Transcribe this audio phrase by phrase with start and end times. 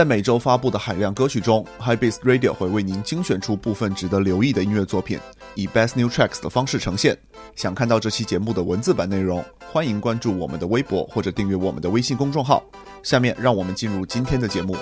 [0.00, 5.20] 在每周发布的海量歌曲中，High Beats Radio 会为您精选出部分值得留意的音乐作品，
[5.54, 7.14] 以 Best New Tracks 的方式呈现。
[7.54, 12.64] 想看到这期节目的文字版内容，欢迎关注我们的微博或者订阅我们的微信公众号。
[13.02, 14.74] 下面让我们进入今天的节目。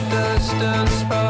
[0.00, 1.29] Dance, dance, dance.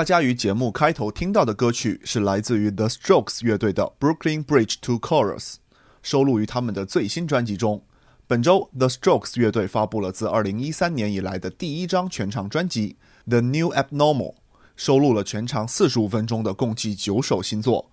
[0.00, 5.36] 大家于节目开头听到的歌曲是来自于 The Strokes 乐队的《Brooklyn Bridge to Chorus》，
[6.00, 7.82] 收录于他们的最新专辑中。
[8.26, 12.96] 本周，The Strokes 乐队发布了自2013年以来的第一张全长专辑
[13.30, 14.32] 《The New Abnormal》，
[14.74, 17.90] 收录了全长45分钟的共计九首新作。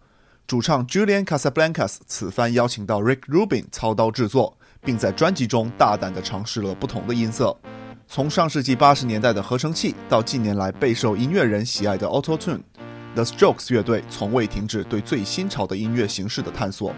[0.48, 7.60] 主唱 Julian Casablancas 此番邀请到 Rick Rubin 操刀制作，并在专辑中大胆地尝试了不同的音色。
[8.10, 16.94] 从上世纪八十年代的合成器到近年来备受音乐人喜爱的 Auto Tune，The Strokes 乐队从未停止对最新潮的音乐形式的探索。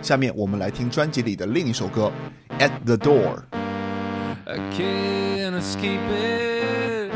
[0.00, 2.12] 下面我们来听专辑里的另一首歌
[2.60, 3.36] 《At the Door》。
[4.44, 7.12] I can't escape it.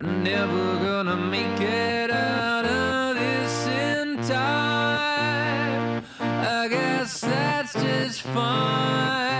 [0.00, 6.02] Never gonna make it out of this in time.
[6.20, 9.31] I guess that's just fine.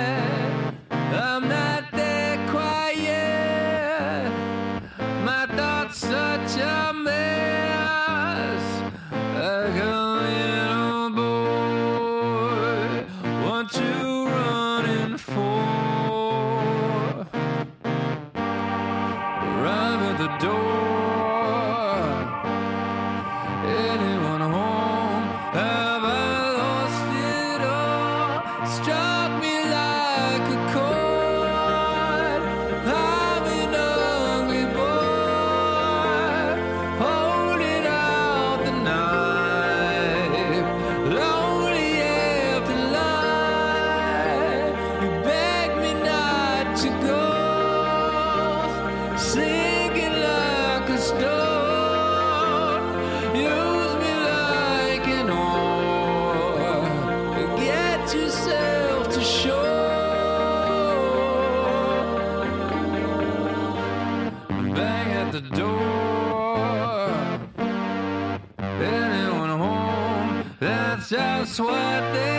[71.61, 72.32] What they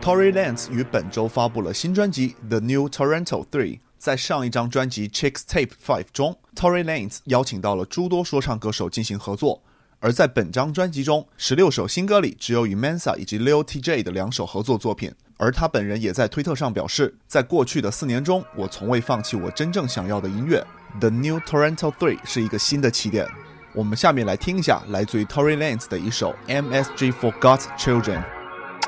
[0.00, 3.76] Tory Lanez 于本周发布了新专辑《The New Toronto Three》。
[3.98, 9.62] 在上一张专辑《Chicks Tape Five》中，Tory Lanez 邀请到了诸多说唱歌手进行合作。
[9.98, 15.12] 而在本张专辑中，十六首新歌里只有与 Mensa 以及 Lil TJ 的两首合作作品。
[15.36, 20.66] 而他本人也在推特上表示，在过去的四年中，我从未放弃我真正想要的音乐。
[20.98, 23.28] The New Toronto Three 是一个新的起点。
[23.74, 28.22] 我们下面来听一下来自于 Tory Lanez 的一首《MSG for God Children》。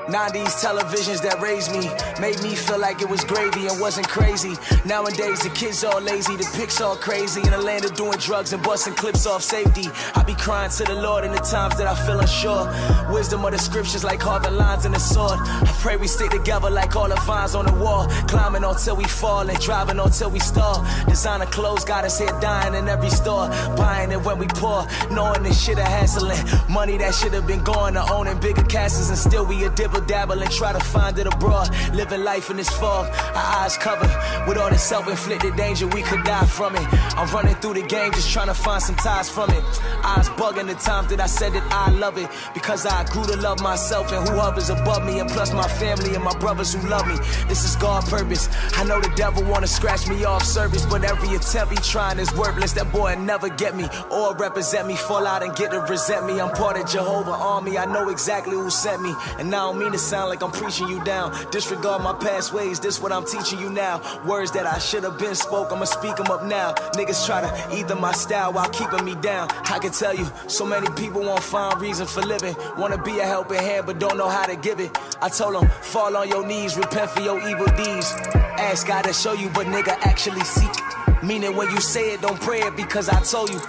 [0.08, 1.88] 90s televisions that raised me
[2.20, 4.54] made me feel like it was gravy and wasn't crazy.
[4.84, 7.40] Nowadays, the kids all lazy, the pics all crazy.
[7.42, 9.88] In the land of doing drugs and busting clips off safety.
[10.14, 12.66] I be crying to the Lord in the times that I feel unsure.
[13.12, 15.38] Wisdom of the scriptures like carving lines in the sword.
[15.38, 18.06] I pray we stick together like all the vines on the wall.
[18.26, 20.84] Climbing until we fall and driving until we stall.
[21.08, 23.48] Designer clothes got us here dying in every store.
[23.76, 26.38] Buying it when we poor, knowing this shit a hassling.
[26.68, 30.06] Money that should have been going to owning bigger castles and still we a dibble
[30.06, 31.68] dabble and try to find it abroad.
[31.92, 34.12] Living life in this fog, our eyes covered
[34.46, 35.86] with all this self-inflicted danger.
[35.88, 36.86] We could die from it.
[37.18, 39.64] I'm running through the game just trying to find some ties from it.
[40.04, 43.36] Eyes bugging the times that I said that I love it because I grew to
[43.36, 47.06] love myself and who above me and plus my family and my brothers who love
[47.06, 47.16] me.
[47.48, 48.48] This is God purpose.
[48.74, 52.32] I know the devil wanna scratch me off service, but every attempt he trying is
[52.34, 52.72] worthless.
[52.74, 54.94] That boy never get me or represent me.
[54.94, 56.40] Fall out and get to resent me.
[56.40, 57.78] I'm part of Jehovah army.
[57.78, 60.86] I know exactly who sent me, and I don't mean to sound like I'm preaching
[60.88, 61.32] you down.
[61.50, 62.78] Disregard my past ways.
[62.78, 64.02] This what I'm teaching you now.
[64.26, 65.72] Words that I should have been spoke.
[65.72, 66.74] I'ma speak them up now.
[66.94, 69.48] Niggas try to either my style while keeping me down.
[69.64, 72.54] I can tell you, so many people won't find reason for living.
[72.76, 74.90] Wanna be a helping hand, but don't know how to give it.
[75.22, 78.12] I told them, fall on your knees, repent for your evil deeds.
[78.58, 80.76] Ask God to show you, but nigga actually seek.
[81.22, 83.60] Meaning when you say it, don't pray it because I told you.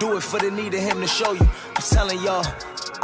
[0.00, 1.46] Do it for the need of him to show you.
[1.76, 2.44] I'm telling y'all,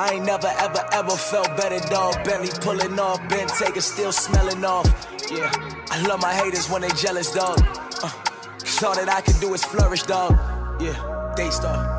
[0.01, 2.15] I ain't never, ever, ever felt better, dog.
[2.25, 4.87] Bentley pulling off, bent taking, still smelling off.
[5.29, 5.51] Yeah,
[5.91, 7.59] I love my haters when they jealous, dog.
[8.01, 8.09] Uh,
[8.61, 10.39] Cause all that I can do is flourish, dog.
[10.81, 10.95] Yeah,
[11.35, 11.97] they star.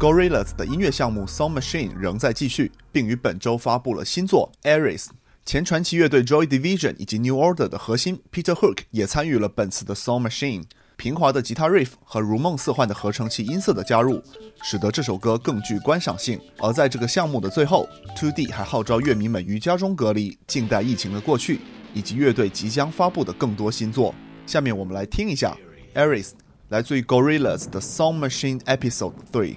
[0.00, 5.08] Gorillaz 的音乐项目 Song Machine 仍在继续，并于本周发布了新作 Aries。
[5.44, 10.64] 前传奇乐队 Joy Division 以及 New Order 的核心 Peter Hook 也参与了本次的 Song Machine。
[10.96, 14.22] 平滑的吉他 riff 和如梦似幻的合成器音色的加入，
[14.62, 16.40] 使得这首歌更具观赏性。
[16.58, 17.86] 而在这个项目的最后
[18.16, 21.60] ，Two D 还号召乐迷们于家中隔离，静待疫情的过去，
[21.92, 24.14] 以及乐队即将发布的更多新作。
[24.46, 25.56] 下面我们来听一下
[25.94, 26.30] ，Aris
[26.70, 29.56] 来自于 Gorillaz 的 Song Machine Episode Three。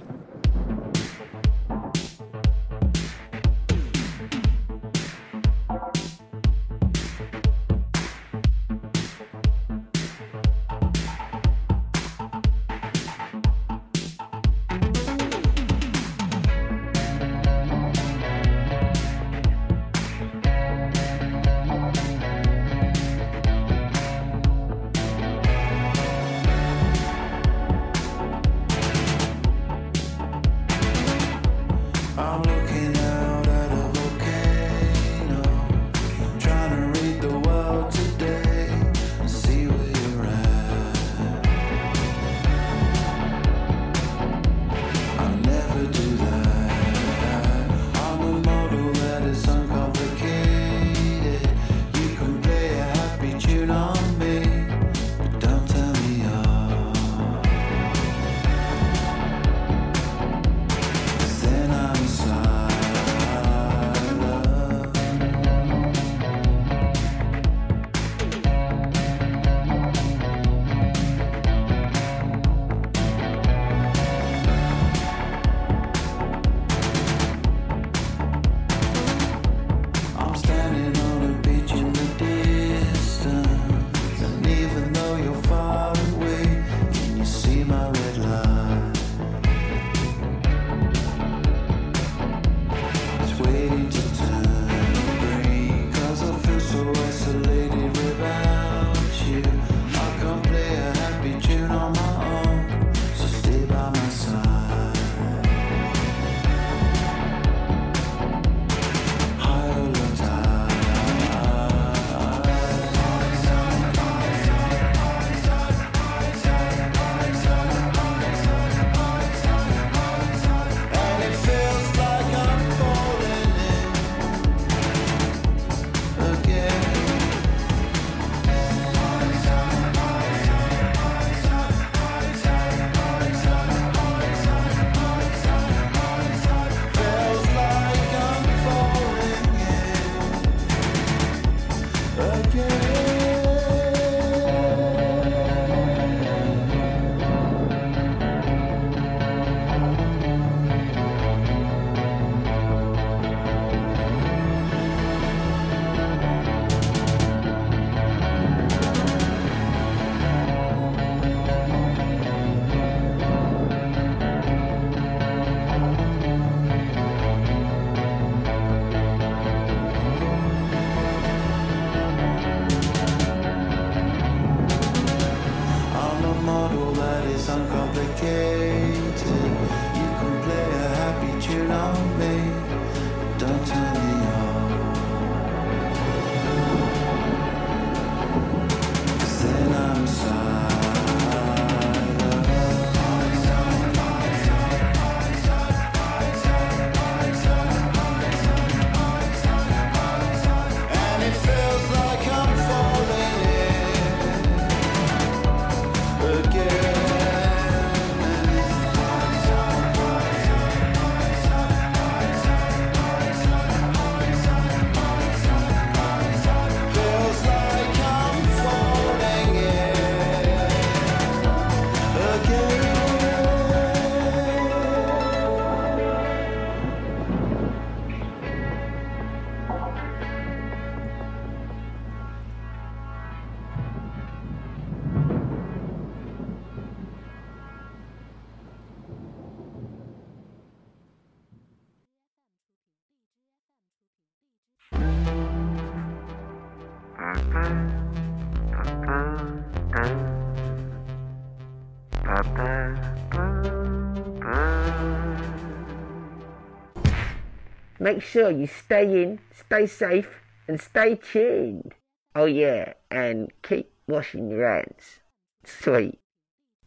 [258.08, 260.26] Make sure you stay in, stay safe,
[260.66, 261.92] and stay tuned.
[262.34, 265.20] Oh yeah, and keep washing your hands.
[265.64, 266.18] Sweet.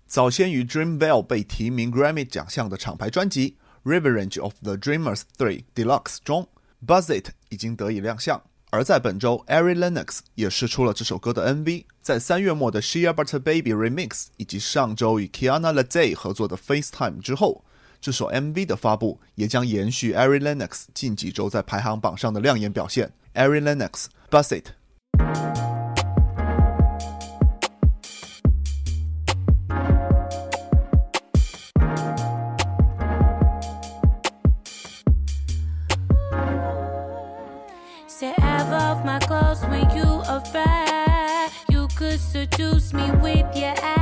[0.06, 3.58] 早先于 Dreamville 被提名 Grammy 奖项的厂牌专辑《
[3.90, 6.48] Revenge of the Dreamers 3 Deluxe》中，《
[6.86, 8.44] Buzz It》已经得以亮相。
[8.70, 11.86] 而在本周，Ari Lennox 也试出了这首歌的 MV。
[12.02, 17.64] 在三月末的《Shea Butter Baby Remix》以及上周与 Kiana Ledé 合作的《FaceTime》之后，
[18.03, 23.13] 这首 MV 的发布也将延续 Ari Lennox 近几周在排行榜上的亮眼表现。
[23.35, 23.91] Ari Lennox，
[24.29, 24.67] 《Buzz It》。
[38.09, 41.53] Say ever off my clothes when you arrive.
[41.69, 44.02] You could seduce me with your eye.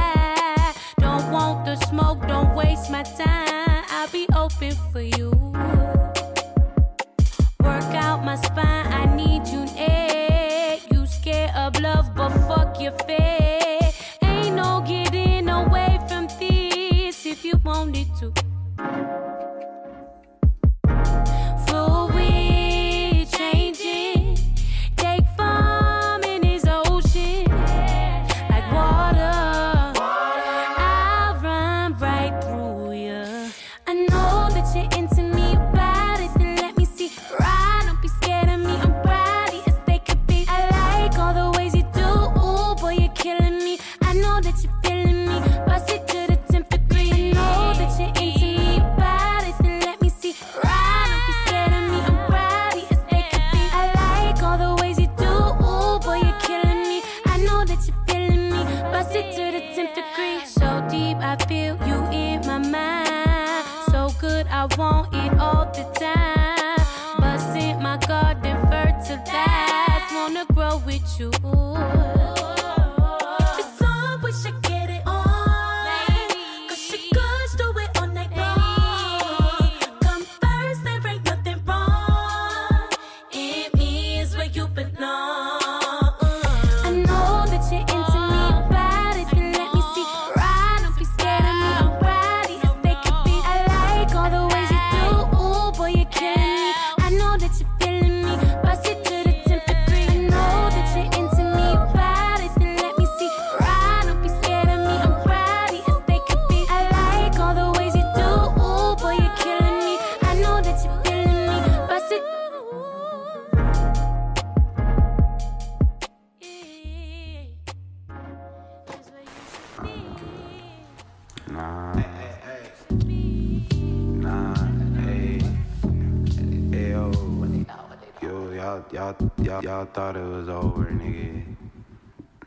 [129.93, 131.57] Thought it was over, nigga.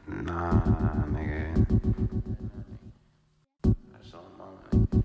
[0.07, 0.61] Nah,
[1.11, 1.53] nigga.
[3.63, 5.03] That's all mine.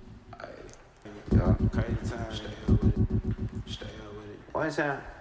[1.33, 2.33] Yo, crazy time.
[2.33, 3.72] Stay up with it.
[3.72, 4.38] Stay up with it.
[4.53, 5.18] What's that?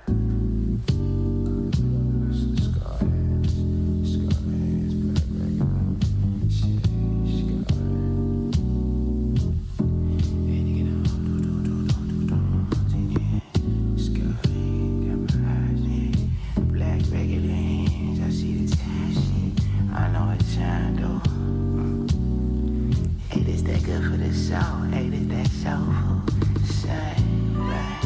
[24.08, 24.88] For the soul.
[24.93, 26.22] Hey, this that soulful.
[26.63, 28.04] Same, right?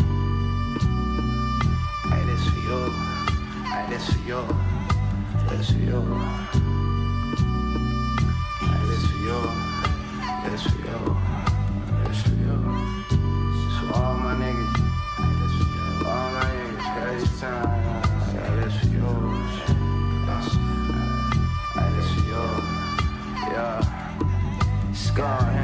[2.09, 2.79] Hey, this for you.
[3.69, 4.41] Hey, this for you.
[5.49, 6.01] This for you.
[8.61, 9.39] Hey, this for you.
[10.49, 10.99] This for you.
[12.07, 12.57] This for you.
[13.61, 14.73] This for all my niggas.
[15.39, 15.85] This for you.
[16.09, 16.85] All my niggas.
[16.95, 17.69] Crazy time.
[18.31, 19.11] Hey, this for you.
[21.75, 22.45] Hey, this for you.
[23.53, 23.79] Yeah.
[24.93, 25.60] Scar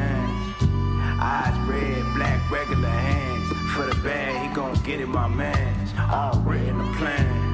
[2.49, 3.47] regular hands.
[3.73, 5.91] For the bag, he gon' get it, my mans.
[6.11, 7.47] All written the plan.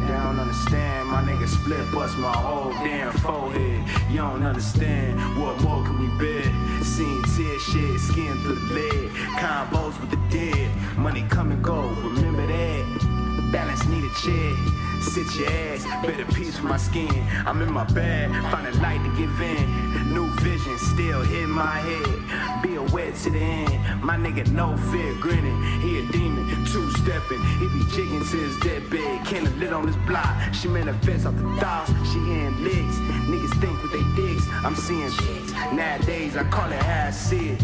[0.00, 3.88] They don't understand, my nigga split bust my whole damn forehead.
[4.10, 6.44] You don't understand, what more can we bear?
[6.82, 9.10] Seeing tear shed, skin through the lead.
[9.38, 13.50] Combos with the dead, money come and go, remember that.
[13.52, 14.82] Balance need a check.
[15.02, 17.26] Sit your ass, better piece for my skin.
[17.44, 19.91] I'm in my bag, find a light to give in.
[20.40, 22.62] Vision still in my head.
[22.62, 24.02] Be a wet to the end.
[24.02, 25.62] My nigga no fear grinning.
[25.80, 27.42] He a demon, two stepping.
[27.58, 29.26] He be jigging to his deathbed.
[29.26, 30.54] Can't lit on his block.
[30.54, 31.90] She manifests off the thoughts.
[32.12, 32.96] She hearing licks.
[33.30, 34.46] Niggas think with they dicks.
[34.64, 35.52] I'm seeing shit.
[35.72, 37.60] Nowadays I call it how I see it.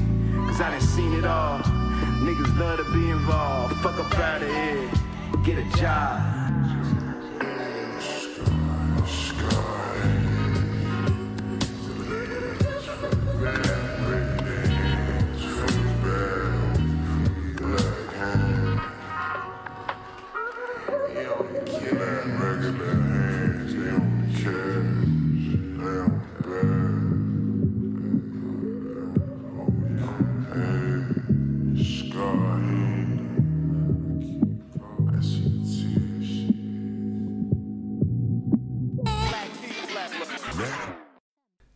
[0.47, 1.61] Cause I done seen it all.
[2.21, 3.77] Niggas love to be involved.
[3.77, 4.91] Fuck up out of here.
[5.45, 6.48] Get a job.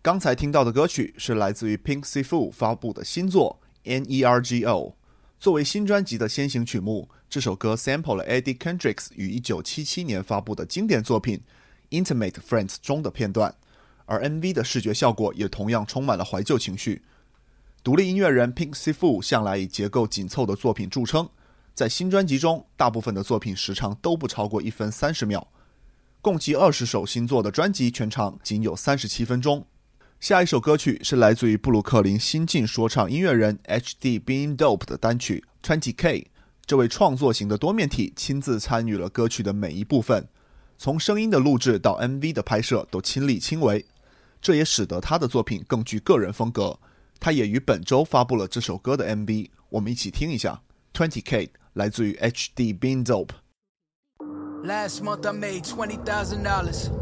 [0.02, 4.88] 刚才听到的歌曲是来自于 Pink Sifu 发布的新作《N.E.R.G.O》。
[5.38, 11.40] 作为新专辑的先行曲目，这首歌 sample 了 Eddie Kendricks 于1977年发布的经典作品
[12.04, 13.54] 《Intimate Friends》中的片段，
[14.06, 17.02] 而 MV 的视觉效果也同样充满了怀旧情绪。
[17.84, 21.28] 独立音乐人 Pink Sifu 向来以结构紧凑的作品著称，
[21.74, 25.46] 在新专辑中，大部分的作品时长都不超过一分三十秒。
[26.20, 29.64] 共计二十首新作的专辑全长仅有三十七分钟。
[30.22, 34.20] 下一首歌曲是来自于布鲁克林新晋说唱音乐人 H.D.
[34.20, 36.30] Being Dope 的单曲 Twenty K。
[36.64, 40.28] 这位创作型的多面体亲自参与了歌曲的每一部分，
[40.78, 43.84] 从声音的录制到 MV 的拍摄都亲力亲为，
[44.40, 46.78] 这也使得他的作品更具个人风格。
[47.18, 50.62] 他也于本周发布了这首歌的 MV，我们一起听一下
[50.94, 52.74] Twenty K，来自于 H.D.
[52.74, 53.30] Being Dope。
[54.62, 56.92] Last month I made twenty thousand dollars.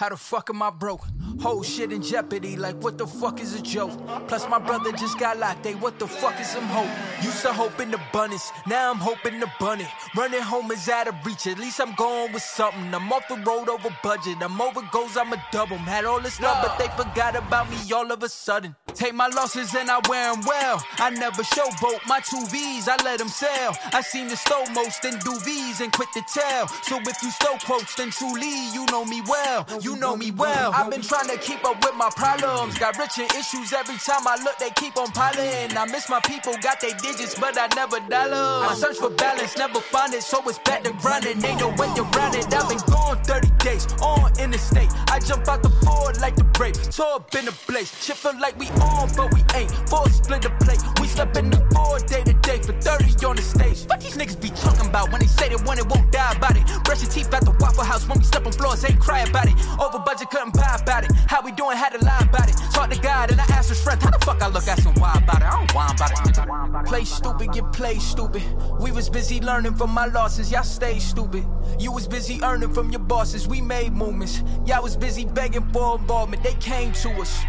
[0.00, 1.02] How the fuck am I broke?
[1.42, 3.92] Whole shit in jeopardy, like what the fuck is a joke?
[4.28, 6.88] Plus my brother just got locked, they what the fuck is some hope?
[7.22, 9.88] Used to hope in abundance, now I'm hoping to bun it.
[10.16, 12.94] Running home is out of reach, at least I'm going with something.
[12.94, 15.76] I'm off the road over budget, I'm over goals, I'm a double.
[15.76, 18.74] Had all this love, but they forgot about me all of a sudden.
[18.94, 20.82] Take my losses and I wear them well.
[20.98, 23.76] I never showboat my two V's, I let them sell.
[23.92, 26.68] I seem to stow most and do V's and quit the tail.
[26.82, 29.66] So if you stow quotes, then truly you know me well.
[29.80, 30.72] You know me well.
[30.74, 32.78] I've been trying to keep up with my problems.
[32.78, 35.76] Got rich in issues every time I look, they keep on piling.
[35.76, 38.66] I miss my people, got their digits, but I never dollar.
[38.66, 41.44] I search for balance, never find it, so it's back to grinding.
[41.44, 42.52] Ain't no way around it.
[42.52, 44.90] I've been gone 30 days on interstate.
[45.08, 47.92] I jump out the Ford like the brake, tore up in the blaze.
[48.02, 49.70] Shit feel like we on, but we ain't.
[49.88, 50.80] Four split the plate.
[51.00, 53.84] We slept in the four day to day for 30 on the stage.
[53.88, 56.56] What these niggas be talking about when they say they want it, won't die about
[56.56, 56.64] it.
[56.84, 59.46] Brush your teeth at the Waffle House when we step on floors, ain't cry about
[59.46, 59.54] it.
[59.80, 61.12] Over budget, couldn't buy about it.
[61.26, 62.56] How we doing, had to lie about it.
[62.72, 64.02] Talk to God and I asked for strength.
[64.02, 65.46] How the fuck I look asking why about it?
[65.46, 66.88] I don't whine about it.
[66.88, 68.42] Play stupid, get played stupid.
[68.78, 71.44] We was busy learning from my losses, y'all stay stupid.
[71.78, 74.42] You was busy earning from your bosses, we made movements.
[74.66, 77.42] Y'all was busy begging for involvement, they came to us.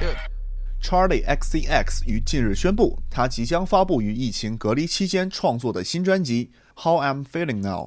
[0.00, 0.33] Yeah.
[0.84, 6.50] Charlie XCX 于近日宣布，他即将发布于疫情隔离期间创作的新专辑
[6.82, 7.84] 《How I'm Feeling Now》，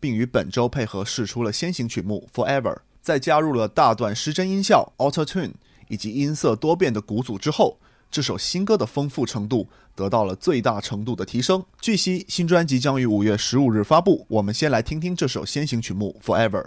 [0.00, 2.74] 并于本周配合试出了先行曲目《Forever》。
[3.00, 5.52] 在加入了大段失真音效 （Auto Tune）
[5.86, 7.78] 以及音色多变的鼓组之后，
[8.10, 11.64] 这首新歌的丰富程度得到了最大程度的提升。
[11.80, 14.26] 据悉，新专辑将于五月十五日发布。
[14.28, 16.62] 我们先来听听这首先行曲目《Forever》，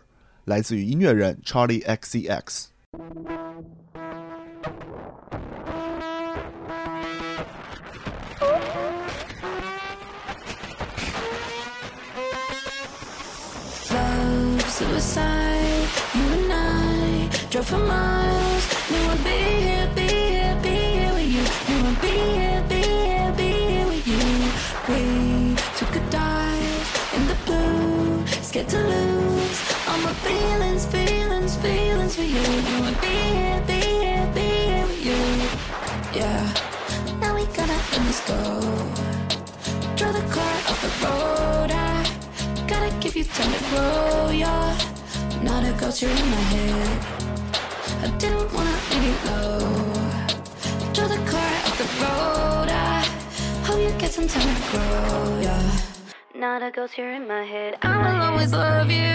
[0.46, 2.68] 来自于音乐人 Charlie XCX。
[15.06, 18.66] Suicide, you and I drove for miles.
[18.90, 21.44] Knew I'd be here, be here, be here with you.
[21.68, 24.26] Knew I'd be here, be here, be here with you.
[24.90, 32.16] We took a dive in the blue, scared to lose all my feelings, feelings, feelings
[32.16, 32.42] for you.
[32.66, 35.22] Knew I'd be here, be here, be here with you.
[36.20, 36.42] Yeah,
[37.20, 38.42] now we gotta let this go.
[39.98, 41.85] Draw the car off the road.
[43.06, 44.30] I gotta give you time to grow.
[44.32, 47.06] You're not a ghost, you're in my head.
[48.02, 49.60] I didn't wanna leave you low.
[50.92, 52.70] Draw the car off the road.
[52.72, 53.06] I
[53.64, 55.40] hope you get some time to grow.
[55.40, 55.72] Yeah.
[56.34, 57.78] Not a ghost, you're in my head.
[57.84, 59.14] I will always love you.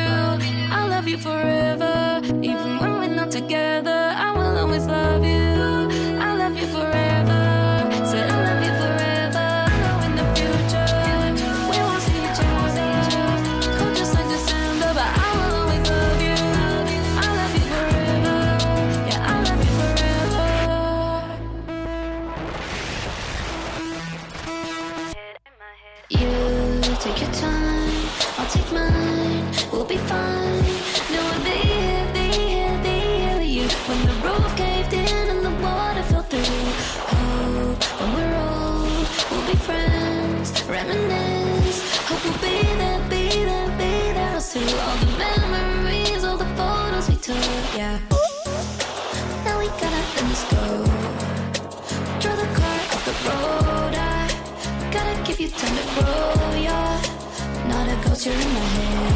[0.70, 2.20] I'll love you forever.
[2.22, 5.99] Even when we're not together, I will always love you.
[55.40, 59.09] you tend to grow, you're not a ghost, you're in my head.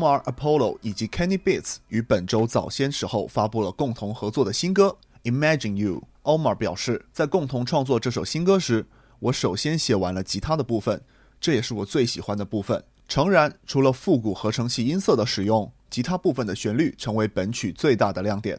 [0.00, 8.86] Omar Apollo 以及 Kenny Beats 于本周早先时候发布了共同合作的新歌 Imagine You，Omar 表示，在共同创作这首新歌时，
[9.18, 11.02] 我首先写完了吉他的部分，
[11.38, 12.82] 这也是我最喜欢的部分。
[13.08, 18.58] 诚然，除了复古合成器音色的使用，吉他部分的旋律成为本曲最大的亮点。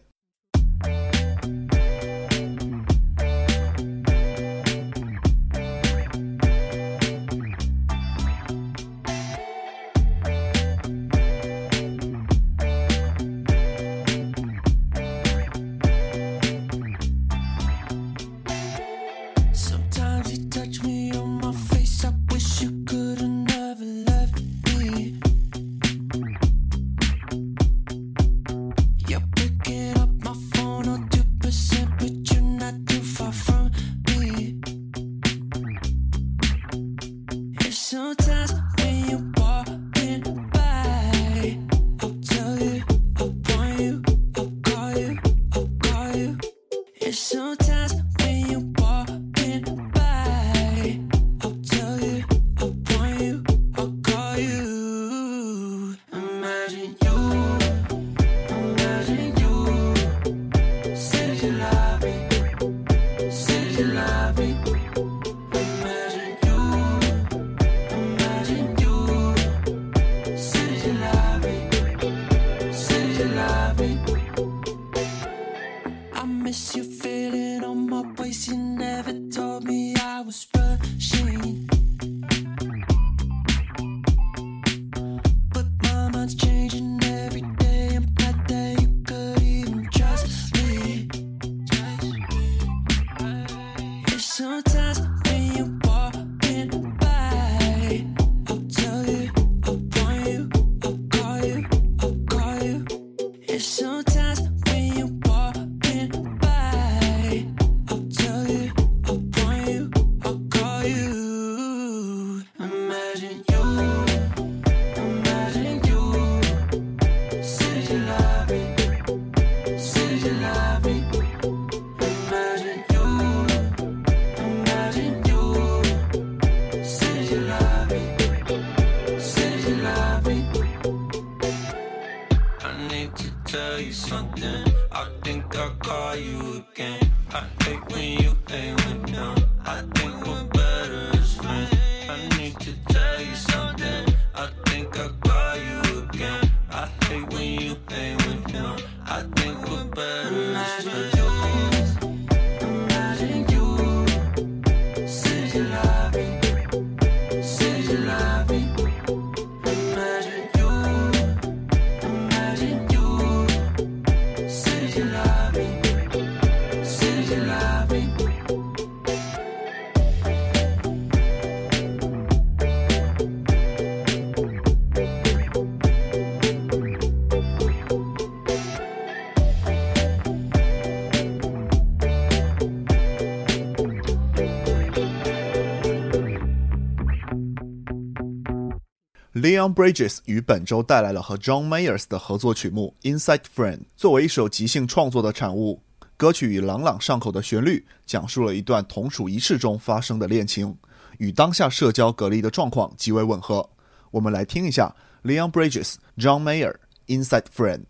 [189.62, 193.78] Leon Bridges 于本周带来了和 John Mayer 的合作曲目《Inside Friend》。
[193.96, 195.80] 作为一首即兴创作的产物，
[196.18, 200.76] 歌曲以朗朗上口的旋律，讲述了一段同处一室中发生的恋情，
[201.20, 203.70] 与当下社交隔离的状况极为吻合。
[204.10, 206.74] 我们来听一下 Leon Bridges、John Mayer
[207.06, 207.82] 《Inside Friend》。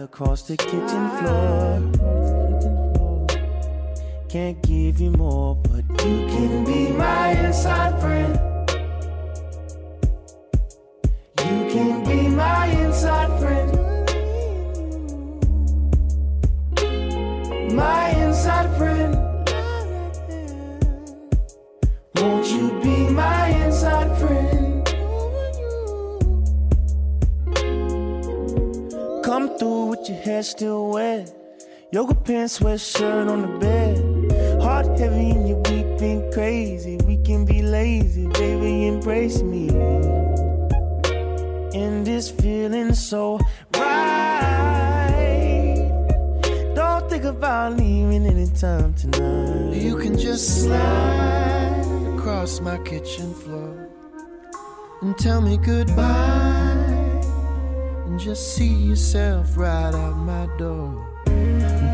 [0.00, 1.80] Across the kitchen floor.
[4.28, 8.49] Can't give you more, but you can be my inside friend.
[31.92, 34.62] Yoga pants, sweatshirt on the bed.
[34.62, 36.98] Heart heavy and your weeping crazy.
[36.98, 39.70] We can be lazy, baby, embrace me.
[41.74, 43.40] And this feeling so
[43.76, 44.76] right.
[46.76, 49.74] Don't think about leaving anytime tonight.
[49.74, 53.88] You can just slide across my kitchen floor
[55.02, 56.76] and tell me goodbye.
[58.06, 61.09] And just see yourself right out my door.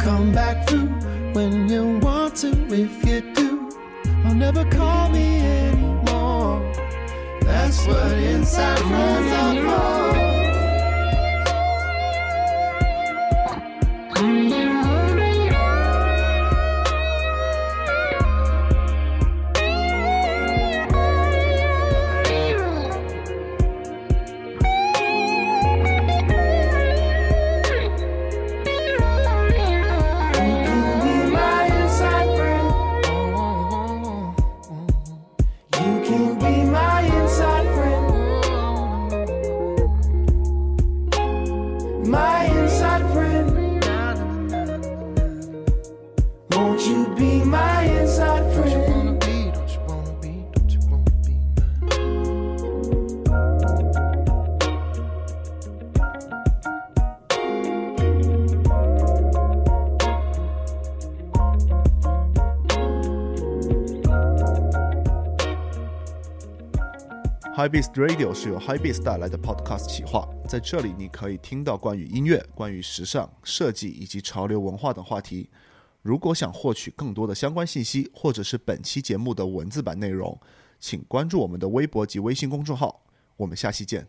[0.03, 0.89] Come back through
[1.33, 2.51] when you want to.
[2.69, 3.71] If you do,
[4.25, 6.61] I'll never call me anymore.
[7.43, 10.26] That's what inside friends are for.
[67.77, 75.51] High Beast Radio 是由 High Bees 带来的 Podcast 企划，在这里你可以听到关于音乐、关于时尚、设计以及潮流文化等话题。
[76.01, 80.41] 如果想获取更多的相关信息，或者是本期节目的文字版内容，
[80.81, 83.03] 请关注我们的微博及微信公众号。
[83.37, 84.09] 我们下期见。